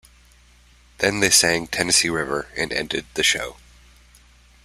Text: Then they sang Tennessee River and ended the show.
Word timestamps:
Then 0.97 1.19
they 1.19 1.29
sang 1.29 1.67
Tennessee 1.67 2.09
River 2.09 2.47
and 2.57 2.73
ended 2.73 3.05
the 3.13 3.21
show. 3.21 3.57